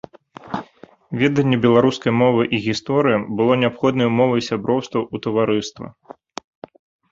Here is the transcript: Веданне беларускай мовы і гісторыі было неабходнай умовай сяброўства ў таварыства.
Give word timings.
Веданне 1.19 1.57
беларускай 1.65 2.13
мовы 2.21 2.41
і 2.57 2.61
гісторыі 2.69 3.17
было 3.43 3.59
неабходнай 3.65 4.11
умовай 4.15 4.41
сяброўства 4.49 4.99
ў 5.13 5.29
таварыства. 5.29 5.85